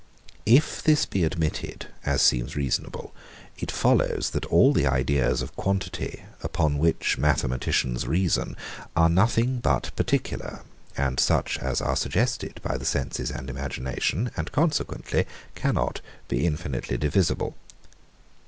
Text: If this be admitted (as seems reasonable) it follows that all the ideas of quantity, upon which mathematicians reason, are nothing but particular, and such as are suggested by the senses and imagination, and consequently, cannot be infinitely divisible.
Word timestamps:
If 0.47 0.81
this 0.81 1.05
be 1.05 1.23
admitted 1.23 1.85
(as 2.03 2.23
seems 2.23 2.55
reasonable) 2.55 3.13
it 3.59 3.69
follows 3.69 4.31
that 4.31 4.47
all 4.47 4.73
the 4.73 4.87
ideas 4.87 5.43
of 5.43 5.55
quantity, 5.55 6.23
upon 6.41 6.79
which 6.79 7.19
mathematicians 7.19 8.07
reason, 8.07 8.57
are 8.95 9.09
nothing 9.11 9.59
but 9.59 9.95
particular, 9.95 10.61
and 10.97 11.19
such 11.19 11.59
as 11.59 11.81
are 11.81 11.95
suggested 11.95 12.59
by 12.63 12.77
the 12.79 12.83
senses 12.85 13.29
and 13.29 13.47
imagination, 13.47 14.31
and 14.35 14.51
consequently, 14.51 15.27
cannot 15.53 16.01
be 16.27 16.47
infinitely 16.47 16.97
divisible. 16.97 17.55